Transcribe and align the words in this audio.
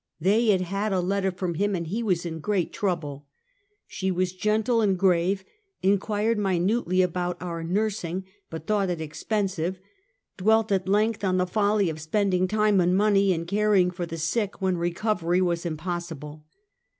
They 0.19 0.47
had 0.47 0.61
had 0.61 0.93
a 0.93 0.99
letter 0.99 1.29
from 1.29 1.53
him, 1.53 1.75
and 1.75 1.85
he 1.85 2.01
was 2.01 2.25
in 2.25 2.39
great 2.39 2.73
trouble. 2.73 3.27
She 3.85 4.09
was 4.09 4.33
gentle 4.33 4.81
and 4.81 4.97
grave— 4.97 5.43
inquired 5.83 6.39
minutely 6.39 7.03
about 7.03 7.39
our 7.39 7.63
nurs 7.63 8.03
ing, 8.03 8.25
but 8.49 8.65
thought 8.65 8.89
it 8.89 8.99
expensive— 8.99 9.79
dwelt 10.39 10.71
at 10.71 10.89
length 10.89 11.23
on 11.23 11.37
the 11.37 11.45
folly 11.45 11.87
of 11.87 12.01
spending 12.01 12.47
time 12.47 12.81
and 12.81 12.97
money 12.97 13.31
in 13.31 13.45
caring 13.45 13.91
for 13.91 14.07
the 14.07 14.17
sick 14.17 14.59
when 14.59 14.75
recovery 14.75 15.39
was 15.39 15.67
impossible. 15.67 16.45